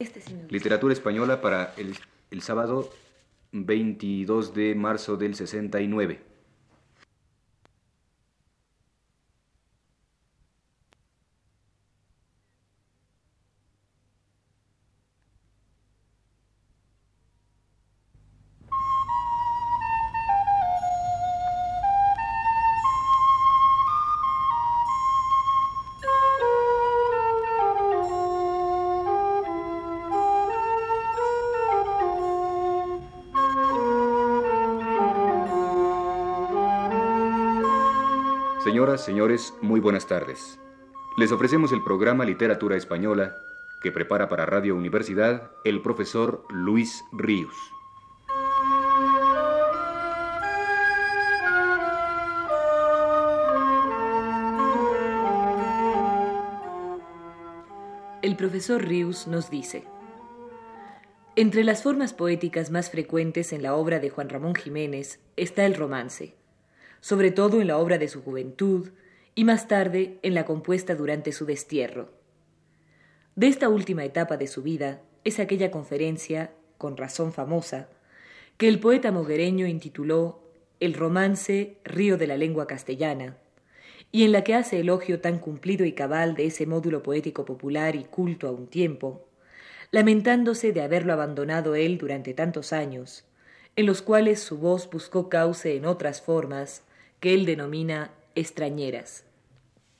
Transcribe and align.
Este. 0.00 0.20
Literatura 0.48 0.92
española 0.92 1.40
para 1.40 1.74
el, 1.76 1.96
el 2.30 2.40
sábado 2.40 2.88
22 3.50 4.54
de 4.54 4.76
marzo 4.76 5.16
del 5.16 5.34
69. 5.34 6.20
Señoras, 38.78 39.04
señores, 39.04 39.54
muy 39.60 39.80
buenas 39.80 40.06
tardes. 40.06 40.60
Les 41.16 41.32
ofrecemos 41.32 41.72
el 41.72 41.82
programa 41.82 42.24
Literatura 42.24 42.76
Española 42.76 43.34
que 43.82 43.90
prepara 43.90 44.28
para 44.28 44.46
Radio 44.46 44.76
Universidad 44.76 45.50
el 45.64 45.82
profesor 45.82 46.44
Luis 46.48 47.02
Ríos. 47.10 47.56
El 58.22 58.36
profesor 58.36 58.84
Rius 58.84 59.26
nos 59.26 59.50
dice, 59.50 59.88
entre 61.34 61.64
las 61.64 61.82
formas 61.82 62.14
poéticas 62.14 62.70
más 62.70 62.92
frecuentes 62.92 63.52
en 63.52 63.64
la 63.64 63.74
obra 63.74 63.98
de 63.98 64.10
Juan 64.10 64.28
Ramón 64.28 64.54
Jiménez 64.54 65.18
está 65.36 65.66
el 65.66 65.74
romance, 65.74 66.36
sobre 67.00 67.30
todo 67.30 67.60
en 67.60 67.68
la 67.68 67.78
obra 67.78 67.98
de 67.98 68.08
su 68.08 68.22
juventud 68.22 68.90
y 69.34 69.44
más 69.44 69.68
tarde 69.68 70.18
en 70.22 70.34
la 70.34 70.44
compuesta 70.44 70.94
durante 70.94 71.32
su 71.32 71.46
destierro. 71.46 72.10
De 73.36 73.46
esta 73.46 73.68
última 73.68 74.04
etapa 74.04 74.36
de 74.36 74.48
su 74.48 74.62
vida 74.62 75.00
es 75.24 75.38
aquella 75.38 75.70
conferencia, 75.70 76.50
con 76.76 76.96
razón 76.96 77.32
famosa, 77.32 77.88
que 78.56 78.68
el 78.68 78.80
poeta 78.80 79.12
moguereño 79.12 79.66
intituló 79.66 80.42
El 80.80 80.94
romance 80.94 81.76
Río 81.84 82.16
de 82.16 82.26
la 82.26 82.36
lengua 82.36 82.66
castellana, 82.66 83.36
y 84.10 84.24
en 84.24 84.32
la 84.32 84.42
que 84.42 84.54
hace 84.54 84.80
elogio 84.80 85.20
tan 85.20 85.38
cumplido 85.38 85.84
y 85.84 85.92
cabal 85.92 86.34
de 86.34 86.46
ese 86.46 86.66
módulo 86.66 87.02
poético 87.02 87.44
popular 87.44 87.94
y 87.94 88.04
culto 88.04 88.48
a 88.48 88.50
un 88.50 88.66
tiempo, 88.66 89.28
lamentándose 89.92 90.72
de 90.72 90.82
haberlo 90.82 91.12
abandonado 91.12 91.74
él 91.74 91.98
durante 91.98 92.34
tantos 92.34 92.72
años, 92.72 93.24
en 93.76 93.86
los 93.86 94.02
cuales 94.02 94.40
su 94.40 94.58
voz 94.58 94.90
buscó 94.90 95.28
cauce 95.28 95.76
en 95.76 95.86
otras 95.86 96.20
formas 96.20 96.82
que 97.20 97.34
él 97.34 97.46
denomina 97.46 98.12
extrañeras. 98.34 99.24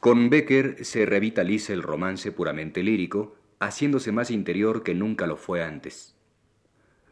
Con 0.00 0.30
Becker 0.30 0.84
se 0.84 1.06
revitaliza 1.06 1.72
el 1.72 1.82
romance 1.82 2.30
puramente 2.30 2.82
lírico, 2.82 3.34
haciéndose 3.58 4.12
más 4.12 4.30
interior 4.30 4.82
que 4.84 4.94
nunca 4.94 5.26
lo 5.26 5.36
fue 5.36 5.62
antes. 5.62 6.14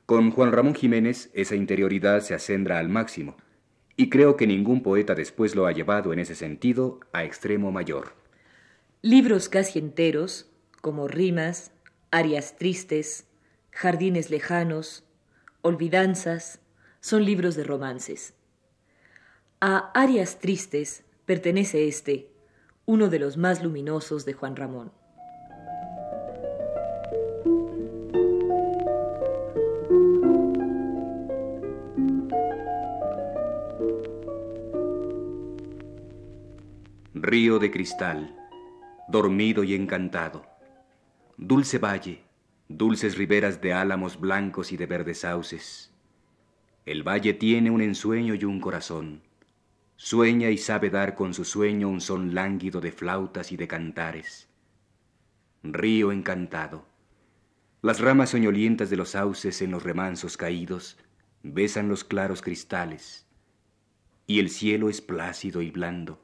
Con 0.07 0.31
Juan 0.31 0.53
Ramón 0.53 0.75
Jiménez 0.75 1.31
esa 1.35 1.57
interioridad 1.57 2.21
se 2.21 2.35
acendra 2.35 2.79
al 2.79 2.89
máximo, 2.89 3.37
y 3.97 4.09
creo 4.09 4.37
que 4.37 4.47
ningún 4.47 4.83
poeta 4.83 5.17
después 5.17 5.57
lo 5.57 5.67
ha 5.67 5.73
llevado 5.73 6.13
en 6.13 6.21
ese 6.21 6.37
sentido 6.37 7.01
a 7.13 7.25
extremo 7.25 7.73
mayor. 7.73 8.15
Libros 9.03 9.49
casi 9.49 9.81
enteros, 9.81 10.49
como 10.81 11.09
Rimas, 11.09 11.73
Arias 12.13 12.57
Tristes, 12.57 13.27
Jardines 13.73 14.31
Lejanos, 14.31 15.05
Olvidanzas, 15.63 16.61
son 17.01 17.25
libros 17.25 17.57
de 17.57 17.65
romances. 17.65 18.35
A 19.59 19.91
Arias 19.95 20.39
Tristes 20.39 21.03
pertenece 21.25 21.89
este, 21.89 22.29
uno 22.85 23.09
de 23.09 23.19
los 23.19 23.39
más 23.39 23.65
luminosos 23.65 24.27
de 24.27 24.35
Juan 24.35 24.55
Ramón. 24.55 24.93
Río 37.15 37.59
de 37.59 37.71
cristal, 37.71 38.37
dormido 39.09 39.65
y 39.65 39.75
encantado. 39.75 40.45
Dulce 41.39 41.79
valle, 41.79 42.25
dulces 42.69 43.17
riberas 43.17 43.63
de 43.63 43.73
álamos 43.73 44.21
blancos 44.21 44.71
y 44.71 44.77
de 44.77 44.85
verdes 44.85 45.21
sauces. 45.21 45.91
El 46.85 47.03
valle 47.09 47.33
tiene 47.33 47.71
un 47.71 47.81
ensueño 47.81 48.35
y 48.35 48.45
un 48.45 48.61
corazón. 48.61 49.26
Sueña 49.97 50.51
y 50.51 50.59
sabe 50.59 50.91
dar 50.91 51.15
con 51.15 51.35
su 51.35 51.45
sueño 51.45 51.89
un 51.89 52.01
son 52.01 52.35
lánguido 52.35 52.81
de 52.81 52.93
flautas 52.93 53.53
y 53.53 53.57
de 53.57 53.67
cantares. 53.67 54.49
Río 55.63 56.13
encantado. 56.13 56.87
Las 57.83 58.01
ramas 58.01 58.31
soñolientas 58.31 58.91
de 58.91 58.97
los 58.97 59.11
sauces 59.11 59.63
en 59.63 59.71
los 59.71 59.83
remansos 59.83 60.37
caídos 60.37 60.99
besan 61.43 61.89
los 61.89 62.05
claros 62.05 62.43
cristales. 62.43 63.27
Y 64.27 64.41
el 64.41 64.51
cielo 64.51 64.89
es 64.89 65.01
plácido 65.01 65.63
y 65.63 65.71
blando 65.71 66.21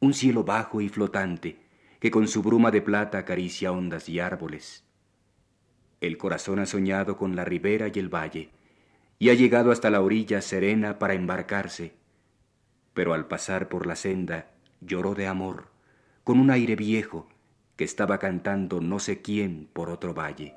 un 0.00 0.14
cielo 0.14 0.44
bajo 0.44 0.80
y 0.80 0.88
flotante 0.88 1.58
que 2.00 2.10
con 2.10 2.26
su 2.26 2.42
bruma 2.42 2.70
de 2.70 2.80
plata 2.80 3.18
acaricia 3.18 3.70
ondas 3.70 4.08
y 4.08 4.18
árboles. 4.18 4.84
El 6.00 6.16
corazón 6.16 6.58
ha 6.58 6.66
soñado 6.66 7.18
con 7.18 7.36
la 7.36 7.44
ribera 7.44 7.88
y 7.92 7.98
el 7.98 8.08
valle, 8.08 8.50
y 9.18 9.28
ha 9.28 9.34
llegado 9.34 9.70
hasta 9.70 9.90
la 9.90 10.00
orilla 10.00 10.40
serena 10.40 10.98
para 10.98 11.12
embarcarse, 11.12 11.92
pero 12.94 13.14
al 13.14 13.26
pasar 13.26 13.68
por 13.68 13.86
la 13.86 13.96
senda 13.96 14.46
lloró 14.80 15.14
de 15.14 15.26
amor, 15.26 15.68
con 16.24 16.38
un 16.40 16.50
aire 16.50 16.76
viejo 16.76 17.28
que 17.76 17.84
estaba 17.84 18.18
cantando 18.18 18.80
no 18.80 18.98
sé 18.98 19.22
quién 19.22 19.68
por 19.72 19.90
otro 19.90 20.14
valle. 20.14 20.54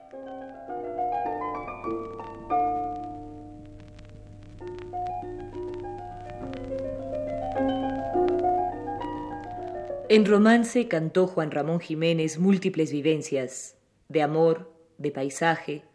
En 10.09 10.25
romance 10.25 10.87
cantó 10.87 11.25
Juan 11.25 11.49
Ramón 11.49 11.79
Jiménez 11.79 12.37
múltiples 12.37 12.91
vivencias, 12.91 13.77
de 14.09 14.21
amor, 14.21 14.71
de 14.99 15.09
paisaje, 15.09 15.85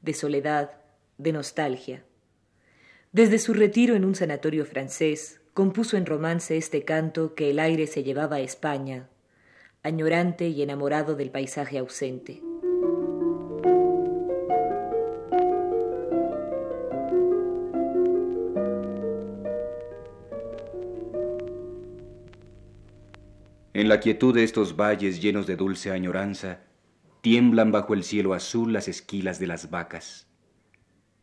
de 0.00 0.14
soledad, 0.14 0.70
de 1.18 1.32
nostalgia. 1.32 2.02
Desde 3.12 3.38
su 3.38 3.52
retiro 3.52 3.94
en 3.94 4.06
un 4.06 4.14
sanatorio 4.14 4.64
francés, 4.64 5.37
compuso 5.58 5.96
en 5.96 6.06
romance 6.06 6.56
este 6.56 6.84
canto 6.84 7.34
que 7.34 7.50
el 7.50 7.58
aire 7.58 7.88
se 7.88 8.04
llevaba 8.04 8.36
a 8.36 8.40
España, 8.40 9.08
añorante 9.82 10.46
y 10.46 10.62
enamorado 10.62 11.16
del 11.16 11.32
paisaje 11.32 11.78
ausente. 11.78 12.40
En 23.74 23.88
la 23.88 23.98
quietud 23.98 24.32
de 24.36 24.44
estos 24.44 24.76
valles 24.76 25.20
llenos 25.20 25.48
de 25.48 25.56
dulce 25.56 25.90
añoranza, 25.90 26.60
tiemblan 27.20 27.72
bajo 27.72 27.94
el 27.94 28.04
cielo 28.04 28.32
azul 28.32 28.72
las 28.72 28.86
esquilas 28.86 29.40
de 29.40 29.48
las 29.48 29.70
vacas. 29.70 30.28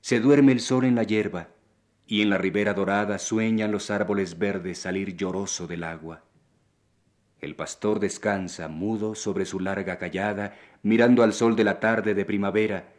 Se 0.02 0.19
duerme 0.19 0.52
el 0.52 0.59
sol 0.59 0.84
en 0.84 0.96
la 0.96 1.03
hierba, 1.03 1.55
y 2.08 2.22
en 2.22 2.30
la 2.30 2.38
ribera 2.38 2.74
dorada 2.74 3.18
sueñan 3.20 3.72
los 3.72 3.90
árboles 3.90 4.38
verdes 4.38 4.80
salir 4.80 5.16
lloroso 5.16 5.68
del 5.68 5.84
agua. 5.84 6.24
El 7.40 7.56
pastor 7.56 8.00
descansa, 8.00 8.68
mudo, 8.68 9.16
sobre 9.16 9.46
su 9.46 9.60
larga 9.60 9.98
callada, 9.98 10.56
mirando 10.84 11.24
al 11.24 11.34
sol 11.34 11.56
de 11.56 11.64
la 11.64 11.80
tarde 11.80 12.14
de 12.14 12.26
primavera, 12.26 12.94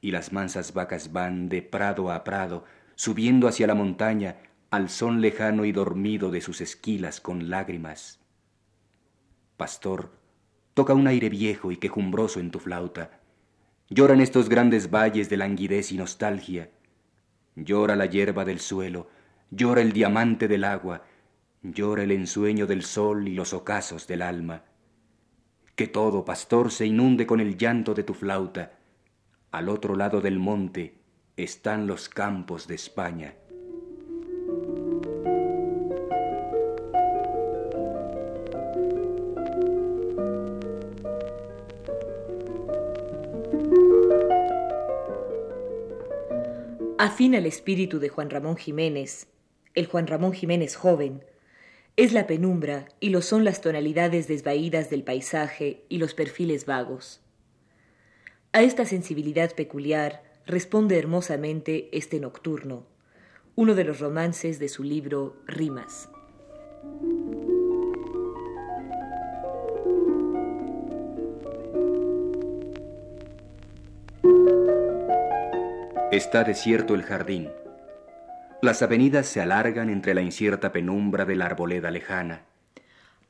y 0.00 0.10
las 0.10 0.32
mansas 0.32 0.74
vacas 0.74 1.12
van 1.12 1.48
de 1.48 1.62
prado 1.62 2.10
a 2.10 2.24
prado, 2.24 2.64
subiendo 2.94 3.46
hacia 3.46 3.66
la 3.66 3.74
montaña, 3.74 4.38
al 4.70 4.88
son 4.88 5.20
lejano 5.20 5.64
y 5.64 5.72
dormido 5.72 6.30
de 6.30 6.40
sus 6.40 6.60
esquilas 6.60 7.20
con 7.20 7.50
lágrimas. 7.50 8.20
Pastor, 9.56 10.10
toca 10.74 10.94
un 10.94 11.06
aire 11.06 11.28
viejo 11.28 11.70
y 11.70 11.76
quejumbroso 11.76 12.40
en 12.40 12.50
tu 12.50 12.58
flauta. 12.58 13.20
Lloran 13.90 14.20
estos 14.20 14.48
grandes 14.48 14.90
valles 14.90 15.28
de 15.28 15.36
languidez 15.36 15.92
y 15.92 15.96
nostalgia. 15.96 16.70
Llora 17.54 17.96
la 17.96 18.06
hierba 18.06 18.44
del 18.44 18.60
suelo, 18.60 19.08
llora 19.50 19.82
el 19.82 19.92
diamante 19.92 20.48
del 20.48 20.64
agua, 20.64 21.02
llora 21.62 22.02
el 22.02 22.10
ensueño 22.12 22.66
del 22.66 22.82
sol 22.82 23.28
y 23.28 23.34
los 23.34 23.52
ocasos 23.52 24.06
del 24.06 24.22
alma. 24.22 24.64
Que 25.76 25.86
todo, 25.86 26.24
pastor, 26.24 26.70
se 26.70 26.86
inunde 26.86 27.26
con 27.26 27.40
el 27.40 27.56
llanto 27.56 27.94
de 27.94 28.02
tu 28.02 28.14
flauta. 28.14 28.78
Al 29.50 29.68
otro 29.68 29.96
lado 29.96 30.20
del 30.20 30.38
monte 30.38 31.00
están 31.36 31.86
los 31.86 32.08
campos 32.08 32.66
de 32.66 32.74
España. 32.74 33.34
Afín 47.12 47.34
al 47.34 47.44
espíritu 47.44 47.98
de 47.98 48.08
Juan 48.08 48.30
Ramón 48.30 48.56
Jiménez, 48.56 49.26
el 49.74 49.84
Juan 49.84 50.06
Ramón 50.06 50.32
Jiménez 50.32 50.76
joven, 50.76 51.22
es 51.98 52.14
la 52.14 52.26
penumbra 52.26 52.88
y 53.00 53.10
lo 53.10 53.20
son 53.20 53.44
las 53.44 53.60
tonalidades 53.60 54.28
desvaídas 54.28 54.88
del 54.88 55.02
paisaje 55.02 55.84
y 55.90 55.98
los 55.98 56.14
perfiles 56.14 56.64
vagos. 56.64 57.20
A 58.54 58.62
esta 58.62 58.86
sensibilidad 58.86 59.54
peculiar 59.54 60.22
responde 60.46 60.98
hermosamente 60.98 61.90
este 61.92 62.18
nocturno, 62.18 62.86
uno 63.56 63.74
de 63.74 63.84
los 63.84 64.00
romances 64.00 64.58
de 64.58 64.70
su 64.70 64.82
libro 64.82 65.36
Rimas. 65.46 66.08
Está 76.12 76.44
desierto 76.44 76.94
el 76.94 77.04
jardín. 77.04 77.50
Las 78.60 78.82
avenidas 78.82 79.26
se 79.26 79.40
alargan 79.40 79.88
entre 79.88 80.12
la 80.12 80.20
incierta 80.20 80.70
penumbra 80.70 81.24
de 81.24 81.36
la 81.36 81.46
arboleda 81.46 81.90
lejana. 81.90 82.44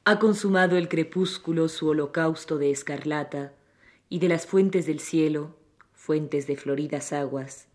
Ha 0.04 0.18
consumado 0.18 0.76
el 0.76 0.88
crepúsculo 0.88 1.68
su 1.68 1.86
holocausto 1.86 2.58
de 2.58 2.72
escarlata, 2.72 3.52
y 4.08 4.18
de 4.18 4.26
las 4.26 4.48
fuentes 4.48 4.86
del 4.86 4.98
cielo, 4.98 5.54
fuentes 5.94 6.48
de 6.48 6.56
floridas 6.56 7.12
aguas, 7.12 7.68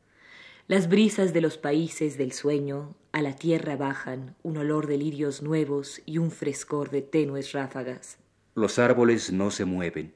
las 0.67 0.89
brisas 0.89 1.31
de 1.31 1.39
los 1.39 1.57
países 1.57 2.17
del 2.17 2.33
sueño 2.33 2.93
a 3.13 3.21
la 3.21 3.33
tierra 3.33 3.77
bajan 3.77 4.35
un 4.43 4.57
olor 4.57 4.87
de 4.87 4.97
lirios 4.97 5.41
nuevos 5.41 6.01
y 6.05 6.17
un 6.17 6.31
frescor 6.31 6.89
de 6.89 7.01
tenues 7.01 7.53
ráfagas. 7.53 8.17
Los 8.55 8.77
árboles 8.77 9.31
no 9.31 9.51
se 9.51 9.63
mueven 9.63 10.13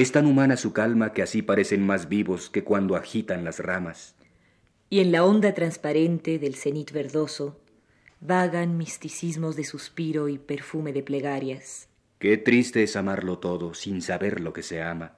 es 0.00 0.12
tan 0.12 0.26
humana 0.26 0.56
su 0.56 0.72
calma 0.72 1.12
que 1.12 1.22
así 1.22 1.42
parecen 1.42 1.84
más 1.84 2.08
vivos 2.08 2.48
que 2.48 2.64
cuando 2.64 2.96
agitan 2.96 3.44
las 3.44 3.58
ramas. 3.58 4.14
Y 4.88 5.00
en 5.00 5.12
la 5.12 5.24
onda 5.24 5.52
transparente 5.54 6.38
del 6.38 6.54
cenit 6.54 6.92
verdoso 6.92 7.60
vagan 8.20 8.76
misticismos 8.76 9.56
de 9.56 9.64
suspiro 9.64 10.28
y 10.28 10.38
perfume 10.38 10.92
de 10.92 11.02
plegarias. 11.02 11.88
Qué 12.18 12.36
triste 12.36 12.82
es 12.82 12.96
amarlo 12.96 13.38
todo 13.38 13.74
sin 13.74 14.02
saber 14.02 14.40
lo 14.40 14.52
que 14.52 14.62
se 14.62 14.82
ama. 14.82 15.16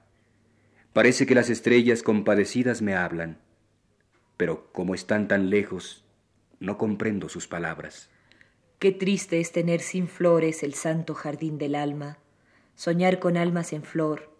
Parece 0.93 1.25
que 1.25 1.35
las 1.35 1.49
estrellas 1.49 2.03
compadecidas 2.03 2.81
me 2.81 2.95
hablan, 2.95 3.39
pero 4.37 4.71
como 4.71 4.95
están 4.95 5.27
tan 5.27 5.49
lejos, 5.49 6.05
no 6.59 6.77
comprendo 6.77 7.29
sus 7.29 7.47
palabras. 7.47 8.09
Qué 8.79 8.91
triste 8.91 9.39
es 9.39 9.51
tener 9.51 9.81
sin 9.81 10.07
flores 10.07 10.63
el 10.63 10.73
santo 10.73 11.13
jardín 11.13 11.57
del 11.57 11.75
alma, 11.75 12.19
soñar 12.75 13.19
con 13.19 13.37
almas 13.37 13.73
en 13.73 13.83
flor, 13.83 14.32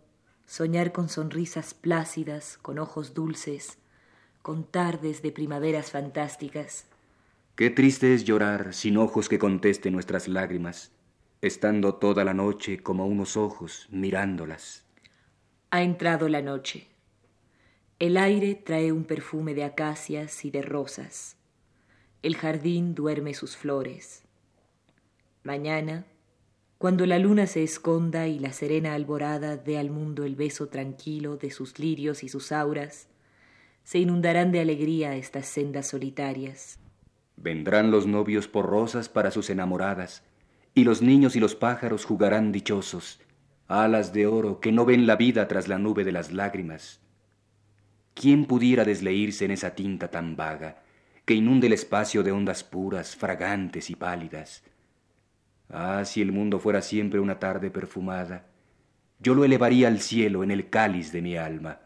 soñar 0.46 0.92
con 0.92 1.10
sonrisas 1.10 1.74
plácidas, 1.74 2.58
con 2.62 2.80
ojos 2.80 3.14
dulces, 3.14 3.78
con 4.42 4.64
tardes 4.66 5.22
de 5.22 5.32
primaveras 5.32 5.92
fantásticas. 5.92 6.86
Qué 7.56 7.70
triste 7.70 8.14
es 8.14 8.24
llorar 8.24 8.74
sin 8.74 8.98
ojos 8.98 9.30
que 9.30 9.40
contesten 9.40 9.94
nuestras 9.94 10.28
lágrimas, 10.28 10.92
estando 11.42 11.96
toda 11.96 12.24
la 12.24 12.34
noche 12.34 12.82
como 12.82 13.06
unos 13.06 13.38
ojos 13.38 13.88
mirándolas. 13.92 14.86
Ha 15.70 15.82
entrado 15.82 16.30
la 16.30 16.42
noche. 16.42 16.88
El 18.00 18.18
aire 18.18 18.56
trae 18.56 18.92
un 18.92 19.06
perfume 19.06 19.54
de 19.54 19.64
acacias 19.64 20.46
y 20.46 20.52
de 20.52 20.62
rosas. 20.62 21.38
El 22.22 22.36
jardín 22.36 22.96
duerme 22.96 23.34
sus 23.34 23.56
flores. 23.56 24.24
Mañana 25.44 26.06
cuando 26.84 27.06
la 27.06 27.18
luna 27.18 27.48
se 27.48 27.64
esconda 27.64 28.28
y 28.28 28.40
la 28.40 28.52
serena 28.52 28.94
alborada 28.94 29.56
dé 29.56 29.78
al 29.78 29.90
mundo 29.90 30.26
el 30.26 30.36
beso 30.36 30.68
tranquilo 30.68 31.38
de 31.38 31.50
sus 31.50 31.80
lirios 31.80 32.26
y 32.26 32.28
sus 32.28 32.52
auras, 32.52 33.08
se 33.86 34.00
inundarán 34.00 34.52
de 34.52 34.60
alegría 34.60 35.16
estas 35.16 35.46
sendas 35.46 35.88
solitarias. 35.88 36.80
Vendrán 37.38 37.90
los 37.90 38.06
novios 38.06 38.50
por 38.50 38.66
rosas 38.66 39.08
para 39.08 39.32
sus 39.32 39.50
enamoradas, 39.50 40.26
y 40.76 40.84
los 40.84 41.02
niños 41.02 41.38
y 41.38 41.40
los 41.40 41.56
pájaros 41.56 42.04
jugarán 42.04 42.52
dichosos, 42.52 43.22
alas 43.70 44.12
de 44.12 44.28
oro 44.28 44.60
que 44.60 44.74
no 44.74 44.84
ven 44.84 45.08
la 45.08 45.16
vida 45.16 45.48
tras 45.48 45.70
la 45.70 45.80
nube 45.80 46.04
de 46.04 46.12
las 46.12 46.34
lágrimas. 46.34 47.00
¿Quién 48.14 48.44
pudiera 48.44 48.84
desleírse 48.84 49.46
en 49.46 49.52
esa 49.52 49.74
tinta 49.74 50.12
tan 50.12 50.36
vaga, 50.36 50.84
que 51.24 51.34
inunde 51.34 51.68
el 51.68 51.74
espacio 51.74 52.24
de 52.24 52.34
ondas 52.34 52.66
puras, 52.66 53.16
fragantes 53.16 53.90
y 53.90 53.96
pálidas? 53.96 54.64
Ah, 55.70 56.06
si 56.06 56.22
el 56.22 56.32
mundo 56.32 56.60
fuera 56.60 56.82
siempre 56.82 57.20
una 57.20 57.40
tarde 57.40 57.72
perfumada, 57.72 58.46
yo 59.20 59.34
lo 59.34 59.46
elevaría 59.46 59.88
al 59.88 60.00
cielo 60.00 60.44
en 60.44 60.52
el 60.52 60.70
cáliz 60.70 61.12
de 61.12 61.22
mi 61.22 61.38
alma. 61.38 61.80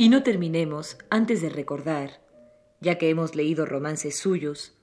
Y 0.00 0.10
no 0.10 0.22
terminemos 0.22 0.96
antes 1.10 1.42
de 1.42 1.48
recordar, 1.48 2.20
ya 2.80 2.98
que 2.98 3.10
hemos 3.10 3.34
leído 3.34 3.66
romances 3.66 4.16
suyos, 4.16 4.77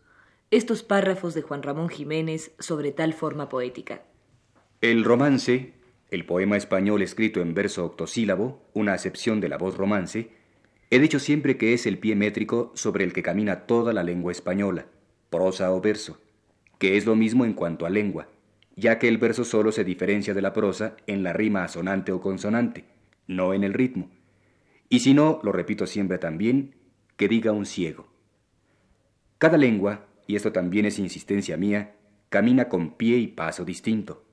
estos 0.51 0.83
párrafos 0.83 1.33
de 1.33 1.41
Juan 1.41 1.63
Ramón 1.63 1.89
Jiménez 1.89 2.53
sobre 2.59 2.91
tal 2.91 3.13
forma 3.13 3.49
poética. 3.49 4.03
El 4.81 5.03
romance, 5.03 5.73
el 6.11 6.25
poema 6.25 6.57
español 6.57 7.01
escrito 7.01 7.41
en 7.41 7.53
verso 7.53 7.85
octosílabo, 7.85 8.61
una 8.73 8.93
acepción 8.93 9.41
de 9.41 9.49
la 9.49 9.57
voz 9.57 9.77
romance, 9.77 10.29
he 10.91 10.99
dicho 10.99 11.19
siempre 11.19 11.57
que 11.57 11.73
es 11.73 11.85
el 11.85 11.97
pie 11.97 12.15
métrico 12.15 12.71
sobre 12.75 13.03
el 13.03 13.13
que 13.13 13.23
camina 13.23 13.65
toda 13.65 13.93
la 13.93 14.03
lengua 14.03 14.31
española, 14.31 14.85
prosa 15.29 15.71
o 15.71 15.81
verso, 15.81 16.19
que 16.77 16.97
es 16.97 17.05
lo 17.05 17.15
mismo 17.15 17.45
en 17.45 17.53
cuanto 17.53 17.85
a 17.85 17.89
lengua, 17.89 18.27
ya 18.75 18.99
que 18.99 19.07
el 19.07 19.17
verso 19.17 19.43
solo 19.43 19.71
se 19.71 19.83
diferencia 19.83 20.33
de 20.33 20.41
la 20.41 20.53
prosa 20.53 20.95
en 21.07 21.23
la 21.23 21.33
rima 21.33 21.63
asonante 21.63 22.11
o 22.11 22.21
consonante, 22.21 22.85
no 23.27 23.53
en 23.53 23.63
el 23.63 23.73
ritmo. 23.73 24.09
Y 24.89 24.99
si 24.99 25.13
no, 25.13 25.39
lo 25.43 25.51
repito 25.51 25.87
siempre 25.87 26.19
también, 26.19 26.75
que 27.17 27.27
diga 27.27 27.51
un 27.51 27.65
ciego. 27.65 28.07
Cada 29.39 29.57
lengua 29.57 30.05
y 30.27 30.35
esto 30.35 30.51
también 30.51 30.85
es 30.85 30.99
insistencia 30.99 31.57
mía, 31.57 31.95
camina 32.29 32.69
con 32.69 32.91
pie 32.95 33.17
y 33.17 33.27
paso 33.27 33.65
distinto. 33.65 34.23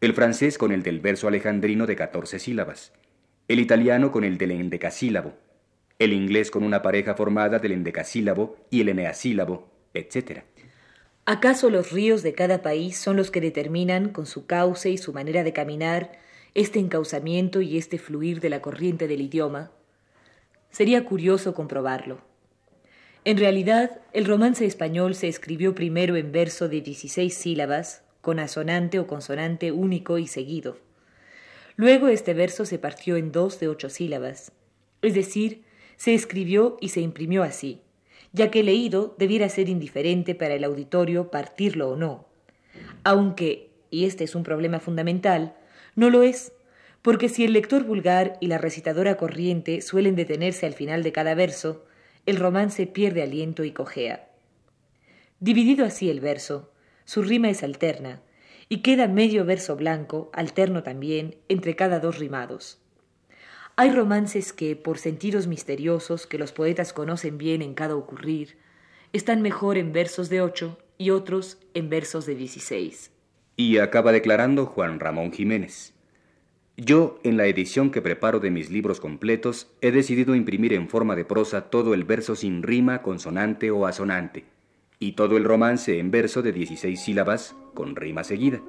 El 0.00 0.14
francés 0.14 0.58
con 0.58 0.72
el 0.72 0.82
del 0.82 1.00
verso 1.00 1.28
alejandrino 1.28 1.86
de 1.86 1.96
catorce 1.96 2.38
sílabas, 2.38 2.92
el 3.48 3.60
italiano 3.60 4.12
con 4.12 4.24
el 4.24 4.38
del 4.38 4.52
endecasílabo, 4.52 5.34
el 5.98 6.12
inglés 6.12 6.50
con 6.50 6.62
una 6.62 6.82
pareja 6.82 7.14
formada 7.14 7.58
del 7.58 7.72
endecasílabo 7.72 8.56
y 8.70 8.82
el 8.82 8.90
eneasílabo, 8.90 9.68
etc. 9.94 10.42
¿Acaso 11.24 11.68
los 11.68 11.90
ríos 11.90 12.22
de 12.22 12.34
cada 12.34 12.62
país 12.62 12.96
son 12.96 13.16
los 13.16 13.30
que 13.30 13.40
determinan, 13.40 14.10
con 14.10 14.26
su 14.26 14.46
cauce 14.46 14.90
y 14.90 14.98
su 14.98 15.12
manera 15.12 15.42
de 15.42 15.52
caminar, 15.52 16.12
este 16.54 16.78
encauzamiento 16.78 17.60
y 17.60 17.76
este 17.76 17.98
fluir 17.98 18.40
de 18.40 18.50
la 18.50 18.62
corriente 18.62 19.08
del 19.08 19.20
idioma? 19.20 19.72
Sería 20.70 21.04
curioso 21.04 21.54
comprobarlo. 21.54 22.27
En 23.28 23.36
realidad, 23.36 24.00
el 24.14 24.24
romance 24.24 24.64
español 24.64 25.14
se 25.14 25.28
escribió 25.28 25.74
primero 25.74 26.16
en 26.16 26.32
verso 26.32 26.66
de 26.66 26.80
16 26.80 27.34
sílabas, 27.34 28.02
con 28.22 28.38
asonante 28.38 28.98
o 28.98 29.06
consonante 29.06 29.70
único 29.70 30.16
y 30.16 30.26
seguido. 30.26 30.78
Luego 31.76 32.08
este 32.08 32.32
verso 32.32 32.64
se 32.64 32.78
partió 32.78 33.18
en 33.18 33.30
dos 33.30 33.60
de 33.60 33.68
ocho 33.68 33.90
sílabas, 33.90 34.52
es 35.02 35.12
decir, 35.12 35.62
se 35.98 36.14
escribió 36.14 36.78
y 36.80 36.88
se 36.88 37.02
imprimió 37.02 37.42
así, 37.42 37.82
ya 38.32 38.50
que 38.50 38.62
leído 38.62 39.14
debiera 39.18 39.50
ser 39.50 39.68
indiferente 39.68 40.34
para 40.34 40.54
el 40.54 40.64
auditorio 40.64 41.30
partirlo 41.30 41.90
o 41.90 41.96
no. 41.96 42.28
Aunque, 43.04 43.68
y 43.90 44.06
este 44.06 44.24
es 44.24 44.34
un 44.34 44.42
problema 44.42 44.80
fundamental, 44.80 45.54
no 45.96 46.08
lo 46.08 46.22
es, 46.22 46.52
porque 47.02 47.28
si 47.28 47.44
el 47.44 47.52
lector 47.52 47.84
vulgar 47.84 48.38
y 48.40 48.46
la 48.46 48.56
recitadora 48.56 49.18
corriente 49.18 49.82
suelen 49.82 50.16
detenerse 50.16 50.64
al 50.64 50.72
final 50.72 51.02
de 51.02 51.12
cada 51.12 51.34
verso, 51.34 51.84
el 52.28 52.36
romance 52.36 52.86
pierde 52.86 53.22
aliento 53.22 53.64
y 53.64 53.72
cojea. 53.72 54.28
Dividido 55.40 55.86
así 55.86 56.10
el 56.10 56.20
verso, 56.20 56.70
su 57.06 57.22
rima 57.22 57.48
es 57.48 57.62
alterna, 57.62 58.20
y 58.68 58.82
queda 58.82 59.08
medio 59.08 59.46
verso 59.46 59.76
blanco, 59.76 60.28
alterno 60.34 60.82
también, 60.82 61.36
entre 61.48 61.74
cada 61.74 62.00
dos 62.00 62.18
rimados. 62.18 62.82
Hay 63.76 63.92
romances 63.92 64.52
que, 64.52 64.76
por 64.76 64.98
sentidos 64.98 65.46
misteriosos 65.46 66.26
que 66.26 66.36
los 66.36 66.52
poetas 66.52 66.92
conocen 66.92 67.38
bien 67.38 67.62
en 67.62 67.72
cada 67.72 67.96
ocurrir, 67.96 68.58
están 69.14 69.40
mejor 69.40 69.78
en 69.78 69.94
versos 69.94 70.28
de 70.28 70.42
ocho 70.42 70.76
y 70.98 71.08
otros 71.08 71.56
en 71.72 71.88
versos 71.88 72.26
de 72.26 72.34
dieciséis. 72.34 73.10
Y 73.56 73.78
acaba 73.78 74.12
declarando 74.12 74.66
Juan 74.66 75.00
Ramón 75.00 75.32
Jiménez. 75.32 75.94
Yo, 76.80 77.18
en 77.24 77.36
la 77.36 77.46
edición 77.46 77.90
que 77.90 78.00
preparo 78.00 78.38
de 78.38 78.52
mis 78.52 78.70
libros 78.70 79.00
completos, 79.00 79.66
he 79.80 79.90
decidido 79.90 80.36
imprimir 80.36 80.72
en 80.72 80.88
forma 80.88 81.16
de 81.16 81.24
prosa 81.24 81.70
todo 81.70 81.92
el 81.92 82.04
verso 82.04 82.36
sin 82.36 82.62
rima, 82.62 83.02
consonante 83.02 83.72
o 83.72 83.84
asonante, 83.84 84.44
y 85.00 85.14
todo 85.14 85.36
el 85.36 85.42
romance 85.42 85.98
en 85.98 86.12
verso 86.12 86.40
de 86.40 86.52
16 86.52 87.02
sílabas 87.02 87.56
con 87.74 87.96
rima 87.96 88.22
seguida. 88.22 88.60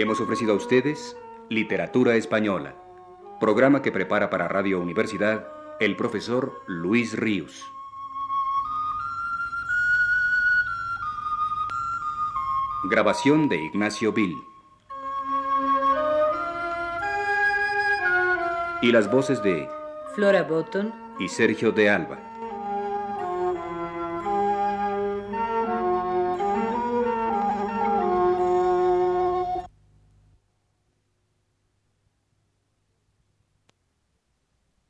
Hemos 0.00 0.18
ofrecido 0.18 0.54
a 0.54 0.56
ustedes 0.56 1.14
Literatura 1.50 2.16
Española, 2.16 2.74
programa 3.38 3.82
que 3.82 3.92
prepara 3.92 4.30
para 4.30 4.48
Radio 4.48 4.80
Universidad 4.80 5.46
el 5.78 5.94
profesor 5.94 6.62
Luis 6.66 7.18
Ríos. 7.18 7.70
Grabación 12.84 13.50
de 13.50 13.62
Ignacio 13.62 14.14
Bill. 14.14 14.42
Y 18.80 18.92
las 18.92 19.10
voces 19.10 19.42
de 19.42 19.68
Flora 20.14 20.44
Botton 20.44 20.94
y 21.18 21.28
Sergio 21.28 21.72
de 21.72 21.90
Alba. 21.90 22.29